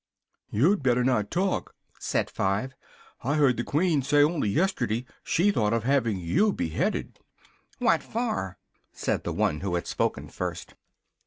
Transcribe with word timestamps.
"You'd 0.49 0.81
better 0.81 1.03
not 1.03 1.29
talk!" 1.29 1.75
said 1.99 2.31
Five, 2.31 2.73
"I 3.21 3.35
heard 3.35 3.55
the 3.57 3.63
Queen 3.63 4.01
say 4.01 4.23
only 4.23 4.49
yesterday 4.49 5.05
she 5.23 5.51
thought 5.51 5.73
of 5.73 5.83
having 5.83 6.17
you 6.17 6.51
beheaded!" 6.53 7.19
"What 7.77 8.01
for?" 8.01 8.57
said 8.91 9.23
the 9.23 9.31
one 9.31 9.59
who 9.59 9.75
had 9.75 9.85
spoken 9.85 10.27
first. 10.29 10.73